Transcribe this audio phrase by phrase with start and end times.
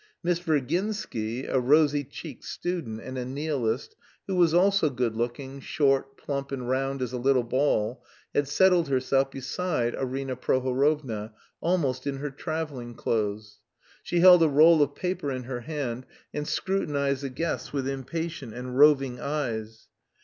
[0.23, 6.17] Miss Virginsky, a rosy cheeked student and a nihilist, who was also good looking, short,
[6.17, 8.03] plump and round as a little ball,
[8.33, 13.59] had settled herself beside Arina Prohorovna, almost in her travelling clothes.
[14.01, 18.55] She held a roll of paper in her hand, and scrutinised the guests with impatient
[18.55, 19.87] and roving eyes.